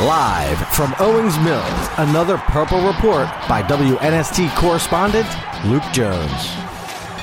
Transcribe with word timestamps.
Live 0.00 0.58
from 0.68 0.94
Owings 0.98 1.38
Mills, 1.40 1.88
another 1.98 2.38
Purple 2.38 2.80
Report 2.86 3.28
by 3.50 3.62
WNST 3.62 4.56
correspondent 4.56 5.26
Luke 5.66 5.82
Jones. 5.92 6.56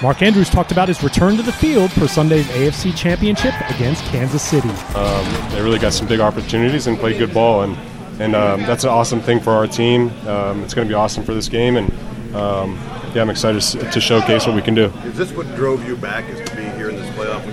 Mark 0.03 0.21
Andrews 0.21 0.47
talked 0.47 0.71
about 0.71 0.87
his 0.87 1.01
return 1.01 1.37
to 1.37 1.41
the 1.41 1.51
field 1.51 1.91
for 1.91 2.07
Sunday's 2.07 2.45
AFC 2.49 2.95
Championship 2.95 3.55
against 3.71 4.03
Kansas 4.03 4.43
City. 4.43 4.69
Um, 4.93 5.49
they 5.49 5.59
really 5.59 5.79
got 5.79 5.91
some 5.91 6.07
big 6.07 6.19
opportunities 6.19 6.85
and 6.85 6.99
played 6.99 7.17
good 7.17 7.33
ball, 7.33 7.63
and 7.63 7.75
and 8.21 8.35
um, 8.35 8.61
that's 8.61 8.83
an 8.83 8.91
awesome 8.91 9.21
thing 9.21 9.39
for 9.39 9.53
our 9.53 9.65
team. 9.65 10.11
Um, 10.27 10.63
it's 10.63 10.75
going 10.75 10.87
to 10.87 10.91
be 10.91 10.95
awesome 10.95 11.23
for 11.23 11.33
this 11.33 11.49
game, 11.49 11.77
and 11.77 11.91
um, 12.35 12.75
yeah, 13.15 13.23
I'm 13.23 13.31
excited 13.31 13.59
to 13.91 13.99
showcase 13.99 14.45
what 14.45 14.55
we 14.55 14.61
can 14.61 14.75
do. 14.75 14.85
Is 15.03 15.17
this 15.17 15.31
what 15.31 15.47
drove 15.55 15.83
you 15.87 15.97
back? 15.97 16.25
Is 16.29 16.47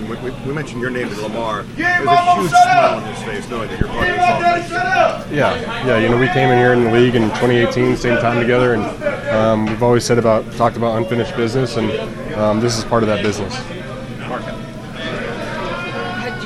to 0.07 0.13
be 0.13 0.19
here 0.19 0.27
in 0.27 0.29
this 0.29 0.29
playoff? 0.29 0.29
When 0.29 0.29
we, 0.29 0.29
we, 0.29 0.35
we 0.47 0.53
mentioned 0.53 0.81
your 0.81 0.89
name 0.91 1.09
to 1.09 1.21
Lamar, 1.21 1.63
there's 1.63 2.07
a 2.07 2.35
huge 2.35 2.49
smile 2.49 2.97
on 2.97 3.03
his 3.13 3.23
face 3.23 3.49
knowing 3.49 3.69
that 3.69 3.79
you're 3.79 3.89
part 3.89 4.09
of 4.09 4.15
this 4.15 4.71
offense. 4.71 5.31
Yeah, 5.31 5.85
yeah. 5.85 5.97
You 5.99 6.09
know, 6.09 6.17
we 6.17 6.27
came 6.27 6.49
in 6.49 6.57
here 6.57 6.73
in 6.73 6.83
the 6.83 6.91
league 6.91 7.15
in 7.15 7.23
2018, 7.23 7.97
same 7.97 8.19
time 8.21 8.39
together, 8.39 8.73
and 8.73 8.83
um, 9.29 9.65
we've 9.65 9.83
always 9.83 10.03
said 10.03 10.17
about 10.17 10.49
talked 10.53 10.77
about 10.77 10.97
unfinished 10.97 11.35
business, 11.35 11.77
and 11.77 11.91
um, 12.35 12.59
this 12.59 12.77
is 12.77 12.83
part 12.85 13.03
of 13.03 13.07
that 13.07 13.23
business. 13.23 13.55
Did 13.55 13.75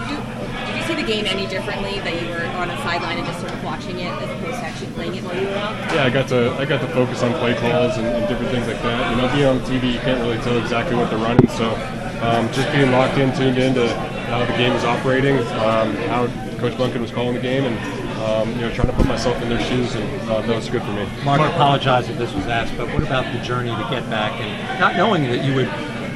you, 0.09 0.17
did 0.65 0.75
you 0.77 0.83
see 0.83 0.95
the 0.95 1.03
game 1.07 1.25
any 1.25 1.47
differently 1.47 1.99
that 1.99 2.21
you 2.21 2.27
were 2.29 2.45
on 2.57 2.69
a 2.69 2.77
sideline 2.77 3.17
and 3.17 3.27
just 3.27 3.39
sort 3.39 3.51
of 3.51 3.63
watching 3.63 3.99
it 3.99 4.11
as 4.11 4.29
opposed 4.29 4.59
to 4.59 4.65
actually 4.65 4.91
playing 4.93 5.15
it 5.15 5.23
while 5.23 5.35
you 5.35 5.47
were 5.47 5.55
out? 5.55 5.75
Yeah, 5.93 6.05
I 6.05 6.09
got 6.09 6.27
to 6.29 6.51
I 6.53 6.65
got 6.65 6.81
to 6.81 6.87
focus 6.89 7.21
on 7.23 7.33
play 7.33 7.53
calls 7.55 7.97
and, 7.97 8.07
and 8.07 8.27
different 8.27 8.51
things 8.51 8.67
like 8.67 8.81
that. 8.81 9.11
You 9.11 9.17
know, 9.21 9.27
being 9.33 9.45
on 9.45 9.59
TV, 9.61 9.93
you 9.93 9.99
can't 9.99 10.19
really 10.21 10.37
tell 10.39 10.57
exactly 10.57 10.95
what 10.95 11.09
they're 11.09 11.19
running, 11.19 11.47
so 11.49 11.75
um, 12.21 12.51
just 12.51 12.71
being 12.71 12.91
locked 12.91 13.17
in, 13.17 13.33
tuned 13.35 13.57
in 13.57 13.73
to 13.75 13.87
how 14.29 14.45
the 14.45 14.53
game 14.53 14.73
is 14.73 14.83
operating, 14.83 15.37
um, 15.37 15.95
how 16.07 16.27
Coach 16.57 16.73
Monken 16.73 17.01
was 17.01 17.11
calling 17.11 17.33
the 17.33 17.41
game, 17.41 17.63
and 17.65 17.77
um, 18.19 18.49
you 18.55 18.61
know, 18.61 18.73
trying 18.73 18.87
to 18.87 18.93
put 18.93 19.07
myself 19.07 19.41
in 19.41 19.49
their 19.49 19.61
shoes, 19.61 19.95
and 19.95 20.29
uh, 20.29 20.41
that 20.41 20.55
was 20.55 20.69
good 20.69 20.81
for 20.81 20.91
me. 20.91 21.07
Mark, 21.23 21.39
I 21.39 21.49
apologize 21.49 22.09
if 22.09 22.17
this 22.17 22.33
was 22.33 22.47
asked, 22.47 22.75
but 22.77 22.87
what 22.89 23.01
about 23.01 23.31
the 23.33 23.39
journey 23.41 23.71
to 23.71 23.87
get 23.89 24.07
back 24.09 24.33
and 24.41 24.79
not 24.79 24.97
knowing 24.97 25.23
that 25.23 25.45
you 25.45 25.55
would, 25.55 25.71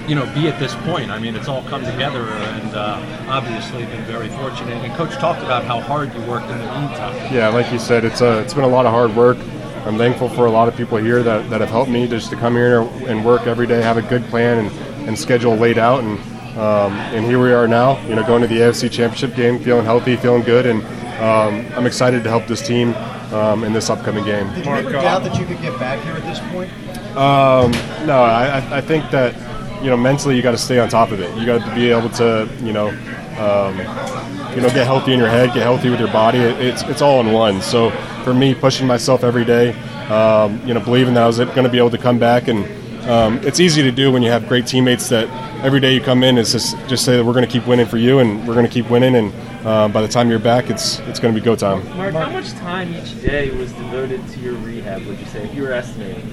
you 0.09 0.15
know, 0.15 0.25
be 0.33 0.49
at 0.49 0.59
this 0.59 0.75
point? 0.83 1.09
I 1.09 1.17
mean, 1.19 1.35
it's 1.35 1.47
all 1.47 1.63
come 1.63 1.85
together, 1.85 2.23
and 2.23 2.75
uh, 2.75 3.25
obviously 3.29 3.85
been 3.85 4.03
very 4.03 4.27
fortunate. 4.29 4.83
And 4.83 4.93
Coach 4.95 5.13
talked 5.13 5.41
about 5.41 5.63
how 5.63 5.79
hard 5.79 6.13
you 6.13 6.21
worked 6.23 6.49
in 6.49 6.57
the 6.57 6.65
meantime. 6.65 7.33
Yeah, 7.33 7.47
like 7.47 7.71
you 7.71 7.79
said, 7.79 8.03
it's 8.03 8.19
a, 8.19 8.39
it's 8.41 8.53
been 8.53 8.65
a 8.65 8.67
lot 8.67 8.85
of 8.85 8.91
hard 8.91 9.15
work. 9.15 9.38
I'm 9.85 9.97
thankful 9.97 10.29
for 10.29 10.45
a 10.45 10.51
lot 10.51 10.67
of 10.67 10.75
people 10.75 10.97
here 10.97 11.23
that, 11.23 11.49
that 11.49 11.61
have 11.61 11.69
helped 11.69 11.89
me 11.89 12.07
just 12.07 12.29
to 12.29 12.35
come 12.35 12.55
here 12.55 12.81
and 13.07 13.25
work 13.25 13.47
every 13.47 13.67
day, 13.67 13.81
have 13.81 13.97
a 13.97 14.01
good 14.01 14.23
plan 14.25 14.65
and, 14.65 14.92
and 15.07 15.17
schedule 15.17 15.55
laid 15.55 15.77
out, 15.77 16.03
and 16.03 16.19
um, 16.57 16.93
and 17.13 17.25
here 17.25 17.41
we 17.41 17.51
are 17.51 17.67
now. 17.67 17.99
You 18.07 18.15
know, 18.15 18.25
going 18.25 18.41
to 18.41 18.47
the 18.47 18.59
AFC 18.59 18.91
Championship 18.91 19.35
game, 19.35 19.59
feeling 19.59 19.85
healthy, 19.85 20.15
feeling 20.15 20.43
good, 20.43 20.65
and 20.65 20.83
um, 21.19 21.65
I'm 21.77 21.85
excited 21.85 22.23
to 22.23 22.29
help 22.29 22.47
this 22.47 22.65
team 22.65 22.93
um, 23.33 23.63
in 23.63 23.73
this 23.73 23.89
upcoming 23.89 24.23
game. 24.23 24.53
Did 24.53 24.65
you 24.65 24.71
ever 24.71 24.91
doubt 24.91 25.23
that 25.23 25.39
you 25.39 25.45
could 25.45 25.61
get 25.61 25.77
back 25.79 26.03
here 26.03 26.13
at 26.13 26.23
this 26.23 26.39
point? 26.51 26.71
Um, 27.17 27.71
no, 28.05 28.23
I, 28.23 28.77
I 28.77 28.81
think 28.81 29.09
that 29.11 29.33
you 29.83 29.89
know 29.89 29.97
mentally 29.97 30.35
you 30.35 30.41
got 30.41 30.51
to 30.51 30.57
stay 30.57 30.79
on 30.79 30.89
top 30.89 31.11
of 31.11 31.19
it. 31.19 31.35
You 31.38 31.45
got 31.45 31.67
to 31.67 31.75
be 31.75 31.89
able 31.89 32.09
to 32.11 32.49
you 32.61 32.73
know 32.73 32.89
um, 33.39 33.77
you 34.55 34.61
know 34.61 34.69
get 34.69 34.85
healthy 34.85 35.13
in 35.13 35.19
your 35.19 35.29
head, 35.29 35.53
get 35.53 35.63
healthy 35.63 35.89
with 35.89 35.99
your 35.99 36.11
body. 36.11 36.39
It, 36.39 36.59
it's 36.59 36.83
it's 36.83 37.01
all 37.01 37.19
in 37.19 37.31
one. 37.31 37.61
So 37.61 37.91
for 38.23 38.33
me, 38.33 38.53
pushing 38.53 38.88
myself 38.88 39.23
every 39.23 39.45
day, 39.45 39.73
um, 40.09 40.65
you 40.67 40.73
know, 40.73 40.79
believing 40.79 41.13
that 41.15 41.23
I 41.23 41.27
was 41.27 41.38
going 41.38 41.63
to 41.63 41.69
be 41.69 41.77
able 41.79 41.91
to 41.91 41.97
come 41.97 42.19
back 42.19 42.47
and. 42.47 42.82
Um, 43.07 43.39
it's 43.39 43.59
easy 43.59 43.83
to 43.83 43.91
do 43.91 44.11
when 44.11 44.23
you 44.23 44.31
have 44.31 44.47
great 44.47 44.65
teammates 44.65 45.09
that 45.09 45.27
every 45.63 45.79
day 45.79 45.93
you 45.93 45.99
come 46.01 46.23
in 46.23 46.37
is 46.37 46.53
just, 46.53 46.77
just 46.87 47.03
say 47.03 47.17
that 47.17 47.25
we're 47.25 47.33
going 47.33 47.45
to 47.45 47.51
keep 47.51 47.67
winning 47.67 47.85
for 47.85 47.97
you 47.97 48.19
and 48.19 48.47
we're 48.47 48.53
going 48.53 48.65
to 48.65 48.71
keep 48.71 48.89
winning 48.89 49.15
and 49.15 49.33
uh, 49.65 49.87
by 49.89 50.01
the 50.01 50.07
time 50.07 50.29
you're 50.29 50.39
back 50.39 50.69
it's 50.69 50.99
it's 50.99 51.19
going 51.19 51.33
to 51.33 51.39
be 51.39 51.43
go 51.43 51.55
time. 51.55 51.85
Mark, 51.97 52.13
how 52.13 52.29
much 52.29 52.51
time 52.51 52.93
each 52.95 53.21
day 53.21 53.49
was 53.57 53.71
devoted 53.73 54.25
to 54.29 54.39
your 54.39 54.53
rehab? 54.55 55.05
Would 55.05 55.19
you 55.19 55.25
say 55.25 55.43
if 55.43 55.53
you 55.53 55.63
were 55.63 55.73
estimating? 55.73 56.23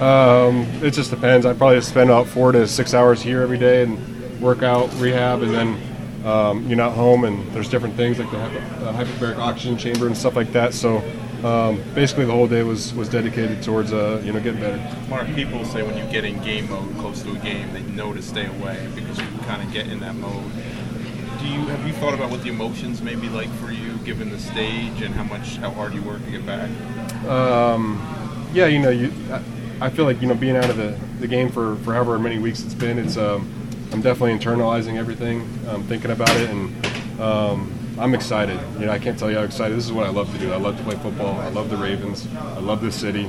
Um, 0.00 0.60
it 0.82 0.92
just 0.92 1.10
depends. 1.10 1.44
I 1.44 1.54
probably 1.54 1.80
spend 1.80 2.10
about 2.10 2.28
four 2.28 2.52
to 2.52 2.68
six 2.68 2.94
hours 2.94 3.20
here 3.20 3.42
every 3.42 3.58
day 3.58 3.82
and 3.82 4.40
work 4.40 4.62
out, 4.62 4.92
rehab, 4.94 5.42
and 5.42 5.52
then 5.52 5.76
um, 6.24 6.66
you're 6.66 6.76
not 6.76 6.92
home 6.92 7.24
and 7.24 7.50
there's 7.52 7.68
different 7.68 7.94
things 7.94 8.18
like 8.18 8.30
the, 8.30 8.36
the 8.36 8.92
hyperbaric 8.92 9.38
oxygen 9.38 9.76
chamber 9.76 10.06
and 10.06 10.16
stuff 10.16 10.36
like 10.36 10.52
that. 10.52 10.74
So 10.74 10.98
um, 11.44 11.80
basically 11.94 12.24
the 12.24 12.32
whole 12.32 12.48
day 12.48 12.62
was, 12.62 12.92
was 12.94 13.08
dedicated 13.08 13.62
towards 13.62 13.92
uh, 13.92 14.20
you 14.24 14.32
know 14.32 14.40
getting 14.40 14.60
better. 14.60 14.78
Mark, 15.08 15.32
people 15.34 15.64
say 15.64 15.82
when 15.82 15.96
you 15.96 16.04
get 16.12 16.24
in 16.24 16.42
game 16.42 16.68
mode 16.68 16.92
close 16.98 17.22
to 17.22 17.30
a 17.30 17.38
game, 17.38 17.72
they 17.72 17.82
know 17.82 18.12
to 18.12 18.22
stay 18.22 18.46
away 18.46 18.88
because 18.94 19.18
you 19.18 19.26
kind 19.46 19.62
of 19.62 19.72
get 19.72 19.86
in 19.86 20.00
that 20.00 20.16
mode. 20.16 20.50
Do 21.38 21.46
you 21.46 21.60
have 21.66 21.86
you 21.86 21.92
thought 21.94 22.14
about 22.14 22.30
what 22.30 22.42
the 22.42 22.48
emotions 22.48 23.00
may 23.00 23.14
be 23.14 23.28
like 23.28 23.50
for 23.54 23.70
you, 23.70 23.92
given 23.98 24.30
the 24.30 24.38
stage 24.40 25.00
and 25.02 25.14
how 25.14 25.22
much 25.22 25.56
how 25.56 25.70
hard 25.70 25.94
you 25.94 26.02
work 26.02 26.24
to 26.24 26.30
get 26.32 26.44
back? 26.44 26.68
Um, 27.26 28.48
yeah, 28.52 28.66
you 28.66 28.80
know, 28.80 28.90
you 28.90 29.12
I, 29.30 29.86
I 29.86 29.90
feel 29.90 30.04
like 30.04 30.20
you 30.20 30.26
know 30.26 30.34
being 30.34 30.56
out 30.56 30.68
of 30.68 30.76
the, 30.76 30.98
the 31.20 31.28
game 31.28 31.50
for, 31.50 31.76
for 31.76 31.94
however 31.94 32.18
many 32.18 32.38
weeks 32.38 32.64
it's 32.64 32.74
been, 32.74 32.98
it's 32.98 33.16
um, 33.16 33.48
I'm 33.92 34.02
definitely 34.02 34.38
internalizing 34.38 34.96
everything, 34.96 35.48
um, 35.68 35.82
thinking 35.84 36.10
about 36.10 36.34
it, 36.36 36.50
and 36.50 37.20
um, 37.20 37.72
I'm 37.98 38.14
excited. 38.14 38.60
You 38.78 38.86
know, 38.86 38.92
I 38.92 38.98
can't 38.98 39.18
tell 39.18 39.30
you 39.30 39.38
how 39.38 39.44
excited. 39.44 39.76
This 39.76 39.86
is 39.86 39.92
what 39.92 40.06
I 40.06 40.10
love 40.10 40.30
to 40.32 40.38
do. 40.38 40.52
I 40.52 40.56
love 40.56 40.76
to 40.76 40.84
play 40.84 40.96
football. 40.96 41.38
I 41.40 41.48
love 41.48 41.70
the 41.70 41.76
Ravens. 41.76 42.28
I 42.36 42.60
love 42.60 42.80
this 42.80 42.94
city. 42.94 43.28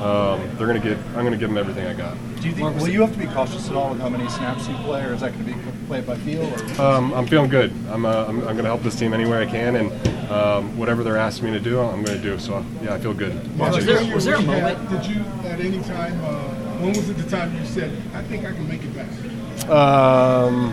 Um, 0.00 0.48
they're 0.56 0.66
gonna 0.66 0.78
get. 0.78 0.98
I'm 1.16 1.24
gonna 1.24 1.36
give 1.36 1.48
them 1.48 1.58
everything 1.58 1.86
I 1.86 1.94
got. 1.94 2.16
Do 2.40 2.48
you 2.48 2.54
think, 2.54 2.76
will 2.76 2.88
you 2.88 3.00
have 3.00 3.12
to 3.12 3.18
be 3.18 3.26
cautious 3.26 3.68
at 3.68 3.74
all 3.74 3.90
with 3.90 4.00
how 4.00 4.10
many 4.10 4.28
snaps 4.28 4.68
you 4.68 4.74
play, 4.76 5.02
or 5.04 5.14
is 5.14 5.22
that 5.22 5.32
going 5.32 5.46
to 5.46 5.52
be 5.54 5.86
played 5.86 6.06
by 6.06 6.16
feel? 6.18 6.44
Or? 6.44 6.82
Um, 6.82 7.14
I'm 7.14 7.26
feeling 7.26 7.48
good. 7.48 7.72
I'm, 7.88 8.04
uh, 8.04 8.26
I'm, 8.28 8.46
I'm 8.46 8.56
gonna 8.56 8.64
help 8.68 8.82
this 8.82 8.94
team 8.94 9.14
any 9.14 9.24
way 9.24 9.42
I 9.42 9.46
can, 9.46 9.74
and 9.76 10.30
um, 10.30 10.76
whatever 10.76 11.02
they're 11.02 11.16
asking 11.16 11.50
me 11.50 11.58
to 11.58 11.64
do, 11.64 11.80
I'm 11.80 12.04
gonna 12.04 12.18
do. 12.18 12.38
So 12.38 12.64
yeah, 12.82 12.94
I 12.94 13.00
feel 13.00 13.14
good. 13.14 13.58
Was 13.58 13.84
there, 13.84 14.14
was 14.14 14.24
there 14.26 14.36
a 14.36 14.42
moment? 14.42 14.88
Did 14.90 15.06
you 15.06 15.22
at 15.44 15.60
any 15.60 15.80
time? 15.82 16.20
Uh, 16.22 16.65
when 16.80 16.88
was 16.88 17.08
it 17.08 17.16
the 17.16 17.28
time 17.28 17.56
you 17.56 17.64
said, 17.64 17.90
"I 18.14 18.22
think 18.22 18.44
I 18.44 18.52
can 18.52 18.68
make 18.68 18.82
it 18.82 18.94
back"? 18.94 19.68
Um, 19.68 20.72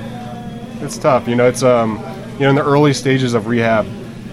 it's 0.82 0.98
tough. 0.98 1.28
You 1.28 1.36
know, 1.36 1.48
it's 1.48 1.64
um, 1.64 2.04
you 2.34 2.42
know, 2.42 2.50
in 2.50 2.56
the 2.56 2.64
early 2.64 2.94
stages 2.94 3.34
of 3.34 3.48
rehab, 3.48 3.86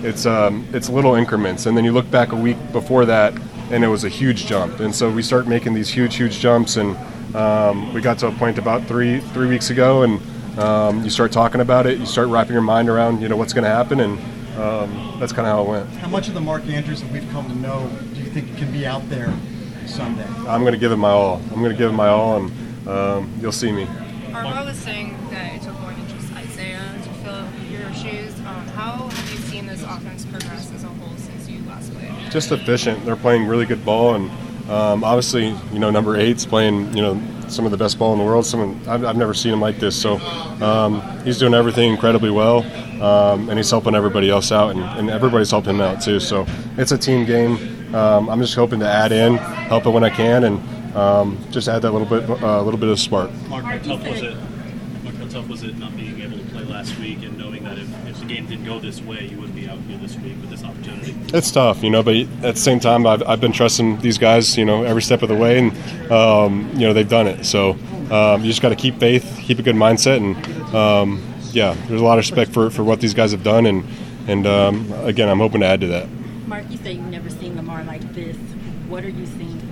it's 0.02 0.26
um, 0.26 0.66
it's 0.72 0.88
little 0.88 1.14
increments, 1.14 1.66
and 1.66 1.76
then 1.76 1.84
you 1.84 1.92
look 1.92 2.10
back 2.10 2.32
a 2.32 2.36
week 2.36 2.56
before 2.72 3.04
that, 3.06 3.34
and 3.70 3.84
it 3.84 3.88
was 3.88 4.04
a 4.04 4.08
huge 4.08 4.46
jump. 4.46 4.80
And 4.80 4.94
so 4.94 5.10
we 5.10 5.22
start 5.22 5.46
making 5.46 5.74
these 5.74 5.88
huge, 5.88 6.16
huge 6.16 6.38
jumps, 6.38 6.76
and 6.76 6.96
um, 7.36 7.92
we 7.92 8.00
got 8.00 8.18
to 8.20 8.28
a 8.28 8.32
point 8.32 8.58
about 8.58 8.84
three 8.86 9.20
three 9.20 9.46
weeks 9.46 9.70
ago, 9.70 10.02
and 10.02 10.20
um, 10.58 11.04
you 11.04 11.10
start 11.10 11.32
talking 11.32 11.60
about 11.60 11.86
it. 11.86 11.98
You 11.98 12.06
start 12.06 12.28
wrapping 12.28 12.52
your 12.52 12.62
mind 12.62 12.88
around, 12.88 13.20
you 13.20 13.28
know, 13.28 13.36
what's 13.36 13.52
going 13.52 13.64
to 13.64 13.70
happen, 13.70 14.00
and 14.00 14.18
um, 14.58 15.16
that's 15.20 15.32
kind 15.32 15.46
of 15.46 15.54
how 15.54 15.62
it 15.62 15.68
went. 15.68 15.90
How 15.96 16.08
much 16.08 16.28
of 16.28 16.34
the 16.34 16.40
Mark 16.40 16.66
Andrews 16.66 17.02
that 17.02 17.12
we've 17.12 17.28
come 17.30 17.48
to 17.48 17.54
know 17.54 17.90
do 18.14 18.20
you 18.20 18.30
think 18.30 18.56
can 18.56 18.72
be 18.72 18.86
out 18.86 19.08
there 19.08 19.32
Sunday? 19.90 20.26
I'm 20.48 20.62
going 20.62 20.72
to 20.72 20.78
give 20.78 20.92
it 20.92 20.96
my 20.96 21.10
all. 21.10 21.36
I'm 21.50 21.60
going 21.60 21.70
to 21.70 21.76
give 21.76 21.90
it 21.90 21.94
my 21.94 22.08
all, 22.08 22.36
and 22.38 22.88
um, 22.88 23.32
you'll 23.40 23.52
see 23.52 23.72
me. 23.72 23.86
Armar 24.30 24.64
was 24.64 24.78
saying 24.78 25.16
that 25.30 25.56
it 25.56 25.62
took 25.62 25.78
more 25.80 25.92
than 25.92 26.08
just 26.08 26.32
Isaiah 26.34 26.78
to 26.78 27.10
fill 27.24 27.44
your 27.70 27.92
shoes. 27.94 28.38
Um, 28.40 28.66
how 28.68 29.08
have 29.08 29.30
you 29.30 29.38
seen 29.38 29.66
this 29.66 29.82
offense 29.82 30.24
progress 30.24 30.72
as 30.72 30.84
a 30.84 30.88
whole 30.88 31.16
since 31.16 31.48
you 31.48 31.62
last 31.68 31.92
played? 31.92 32.30
Just 32.30 32.52
efficient. 32.52 33.04
They're 33.04 33.16
playing 33.16 33.46
really 33.46 33.66
good 33.66 33.84
ball, 33.84 34.14
and 34.14 34.30
um, 34.70 35.02
obviously, 35.02 35.48
you 35.72 35.78
know, 35.80 35.90
number 35.90 36.16
eight's 36.16 36.46
playing, 36.46 36.96
you 36.96 37.02
know, 37.02 37.20
some 37.48 37.64
of 37.64 37.72
the 37.72 37.76
best 37.76 37.98
ball 37.98 38.12
in 38.12 38.18
the 38.18 38.24
world. 38.24 38.46
Some 38.46 38.80
I've, 38.86 39.04
I've 39.04 39.16
never 39.16 39.34
seen 39.34 39.52
him 39.52 39.60
like 39.60 39.78
this. 39.78 40.00
So 40.00 40.18
um, 40.64 41.02
he's 41.24 41.38
doing 41.38 41.54
everything 41.54 41.90
incredibly 41.90 42.30
well, 42.30 42.58
um, 43.02 43.48
and 43.50 43.58
he's 43.58 43.70
helping 43.70 43.96
everybody 43.96 44.30
else 44.30 44.52
out, 44.52 44.70
and, 44.70 44.80
and, 44.80 45.10
everybody's 45.10 45.50
helping 45.50 45.74
him 45.74 45.80
out 45.80 46.00
too. 46.00 46.20
So 46.20 46.46
it's 46.76 46.92
a 46.92 46.98
team 46.98 47.26
game. 47.26 47.79
Um, 47.94 48.28
I'm 48.28 48.40
just 48.40 48.54
hoping 48.54 48.80
to 48.80 48.88
add 48.88 49.12
in, 49.12 49.36
help 49.36 49.86
it 49.86 49.90
when 49.90 50.04
I 50.04 50.10
can, 50.10 50.44
and 50.44 50.96
um, 50.96 51.38
just 51.50 51.68
add 51.68 51.82
that 51.82 51.92
little 51.92 52.06
bit, 52.06 52.28
a 52.28 52.46
uh, 52.46 52.62
little 52.62 52.78
bit 52.78 52.88
of 52.88 52.98
spark. 52.98 53.32
Mark, 53.48 53.64
how 53.64 53.78
tough 53.78 54.06
was 54.06 54.22
it? 54.22 54.36
Mark, 55.04 55.16
how 55.16 55.26
tough 55.28 55.48
was 55.48 55.62
it 55.62 55.78
not 55.78 55.96
being 55.96 56.20
able 56.20 56.38
to 56.38 56.44
play 56.46 56.64
last 56.64 56.98
week 56.98 57.22
and 57.22 57.36
knowing 57.38 57.64
that 57.64 57.78
if, 57.78 58.06
if 58.08 58.18
the 58.20 58.26
game 58.26 58.46
didn't 58.46 58.64
go 58.64 58.78
this 58.78 59.00
way, 59.02 59.26
you 59.26 59.36
wouldn't 59.36 59.54
be 59.54 59.68
out 59.68 59.78
here 59.80 59.98
this 59.98 60.16
week 60.16 60.40
with 60.40 60.50
this 60.50 60.64
opportunity? 60.64 61.14
It's 61.32 61.50
tough, 61.50 61.82
you 61.82 61.90
know, 61.90 62.02
but 62.02 62.16
at 62.16 62.54
the 62.54 62.56
same 62.56 62.80
time, 62.80 63.06
I've, 63.06 63.22
I've 63.24 63.40
been 63.40 63.52
trusting 63.52 64.00
these 64.00 64.18
guys, 64.18 64.56
you 64.56 64.64
know, 64.64 64.84
every 64.84 65.02
step 65.02 65.22
of 65.22 65.28
the 65.28 65.36
way, 65.36 65.58
and 65.58 66.12
um, 66.12 66.70
you 66.74 66.80
know 66.80 66.92
they've 66.92 67.08
done 67.08 67.26
it. 67.26 67.44
So 67.44 67.76
um, 68.10 68.42
you 68.42 68.48
just 68.48 68.62
got 68.62 68.70
to 68.70 68.76
keep 68.76 68.96
faith, 68.98 69.40
keep 69.42 69.58
a 69.58 69.62
good 69.62 69.76
mindset, 69.76 70.16
and 70.16 70.74
um, 70.74 71.22
yeah, 71.52 71.74
there's 71.88 72.00
a 72.00 72.04
lot 72.04 72.18
of 72.18 72.22
respect 72.22 72.52
for, 72.52 72.70
for 72.70 72.84
what 72.84 73.00
these 73.00 73.14
guys 73.14 73.32
have 73.32 73.42
done, 73.42 73.66
and 73.66 73.84
and 74.28 74.46
um, 74.46 74.92
again, 75.04 75.28
I'm 75.28 75.38
hoping 75.38 75.60
to 75.60 75.66
add 75.66 75.80
to 75.80 75.86
that. 75.88 76.08
Mark, 76.50 76.68
you 76.68 76.78
say 76.78 76.94
you've 76.94 77.04
never 77.06 77.30
seen 77.30 77.54
Lamar 77.54 77.84
like 77.84 78.02
this. 78.12 78.34
What 78.88 79.04
are 79.04 79.08
you 79.08 79.24
seeing? 79.24 79.62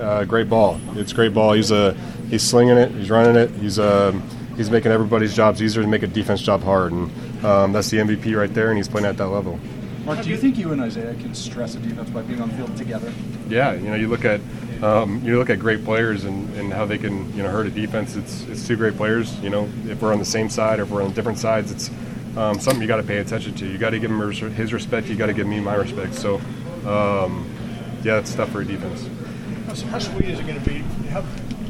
Uh, 0.00 0.24
great 0.24 0.48
ball. 0.48 0.80
It's 0.96 1.12
great 1.12 1.32
ball. 1.32 1.52
He's 1.52 1.70
a 1.70 1.94
he's 2.28 2.42
slinging 2.42 2.76
it. 2.76 2.90
He's 2.90 3.08
running 3.08 3.36
it. 3.36 3.52
He's 3.52 3.78
um, 3.78 4.28
he's 4.56 4.68
making 4.68 4.90
everybody's 4.90 5.32
jobs 5.32 5.62
easier 5.62 5.80
to 5.80 5.88
make 5.88 6.02
a 6.02 6.08
defense 6.08 6.42
job 6.42 6.64
hard, 6.64 6.90
and 6.90 7.44
um, 7.46 7.72
that's 7.72 7.88
the 7.90 7.98
MVP 7.98 8.36
right 8.36 8.52
there. 8.52 8.70
And 8.70 8.76
he's 8.76 8.88
playing 8.88 9.06
at 9.06 9.16
that 9.18 9.28
level. 9.28 9.60
Mark, 10.04 10.20
do 10.22 10.30
you 10.30 10.36
think 10.36 10.58
you 10.58 10.72
and 10.72 10.82
Isaiah 10.82 11.14
can 11.14 11.36
stress 11.36 11.76
a 11.76 11.78
defense 11.78 12.10
by 12.10 12.22
being 12.22 12.40
on 12.40 12.48
the 12.48 12.56
field 12.56 12.76
together? 12.76 13.12
Yeah, 13.48 13.74
you 13.74 13.88
know, 13.88 13.94
you 13.94 14.08
look 14.08 14.24
at 14.24 14.40
um, 14.82 15.22
you 15.24 15.38
look 15.38 15.50
at 15.50 15.60
great 15.60 15.84
players 15.84 16.24
and, 16.24 16.52
and 16.56 16.72
how 16.72 16.84
they 16.84 16.98
can 16.98 17.32
you 17.36 17.44
know 17.44 17.48
hurt 17.48 17.68
a 17.68 17.70
defense. 17.70 18.16
It's 18.16 18.42
it's 18.48 18.66
two 18.66 18.74
great 18.74 18.96
players. 18.96 19.38
You 19.38 19.50
know, 19.50 19.68
if 19.86 20.02
we're 20.02 20.12
on 20.12 20.18
the 20.18 20.24
same 20.24 20.50
side 20.50 20.80
or 20.80 20.82
if 20.82 20.90
we're 20.90 21.04
on 21.04 21.12
different 21.12 21.38
sides, 21.38 21.70
it's 21.70 21.92
um, 22.38 22.60
something 22.60 22.80
you 22.80 22.86
got 22.86 22.98
to 22.98 23.02
pay 23.02 23.18
attention 23.18 23.52
to. 23.56 23.66
You 23.66 23.78
got 23.78 23.90
to 23.90 23.98
give 23.98 24.10
him 24.10 24.20
his 24.52 24.72
respect. 24.72 25.08
You 25.08 25.16
got 25.16 25.26
to 25.26 25.34
give 25.34 25.46
me 25.46 25.58
my 25.58 25.74
respect. 25.74 26.14
So, 26.14 26.36
um, 26.86 27.50
yeah, 28.04 28.18
it's 28.18 28.32
tough 28.34 28.50
for 28.50 28.60
a 28.60 28.64
defense. 28.64 29.08
How, 29.66 29.90
how 29.90 29.98
sweet 29.98 30.30
is 30.30 30.38
it 30.38 30.46
going 30.46 30.62
to 30.62 30.70
be? 30.70 30.78
How, 31.08 31.22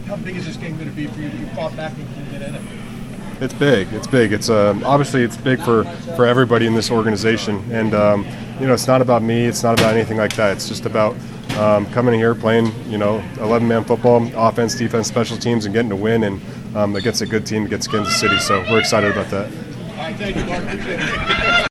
how 0.06 0.16
big 0.16 0.36
is 0.36 0.44
this 0.44 0.56
game 0.56 0.76
going 0.76 0.90
to 0.90 0.94
be 0.94 1.06
for 1.06 1.20
you 1.20 1.30
that 1.30 1.38
you 1.38 1.46
fought 1.48 1.74
back 1.74 1.92
and 1.96 2.30
get 2.30 2.42
in 2.42 2.54
it? 2.54 2.62
It's 3.40 3.54
big. 3.54 3.90
It's 3.92 4.06
big. 4.06 4.32
It's 4.32 4.50
uh, 4.50 4.78
obviously 4.84 5.22
it's 5.22 5.36
big 5.36 5.60
for, 5.60 5.84
for 6.16 6.26
everybody 6.26 6.66
in 6.66 6.74
this 6.74 6.90
organization, 6.90 7.64
and 7.70 7.94
um, 7.94 8.26
you 8.60 8.66
know 8.66 8.74
it's 8.74 8.88
not 8.88 9.00
about 9.00 9.22
me. 9.22 9.44
It's 9.44 9.62
not 9.62 9.78
about 9.78 9.94
anything 9.94 10.16
like 10.16 10.34
that. 10.34 10.56
It's 10.56 10.68
just 10.68 10.86
about 10.86 11.16
um, 11.56 11.86
coming 11.92 12.14
here 12.14 12.34
playing 12.34 12.72
you 12.90 12.98
know 12.98 13.22
11 13.38 13.66
man 13.66 13.84
football, 13.84 14.28
offense, 14.36 14.74
defense, 14.74 15.06
special 15.06 15.38
teams, 15.38 15.66
and 15.66 15.72
getting 15.72 15.88
to 15.90 15.96
win 15.96 16.24
and 16.24 16.40
um, 16.76 16.96
against 16.96 17.22
a 17.22 17.26
good 17.26 17.46
team 17.46 17.64
against 17.64 17.90
Kansas 17.90 18.18
City. 18.18 18.38
So 18.40 18.60
we're 18.62 18.80
excited 18.80 19.12
about 19.12 19.30
that. 19.30 19.67
All 19.98 20.04
right, 20.04 20.14
thank 20.16 20.36
you, 20.36 20.44
Mark. 20.44 21.58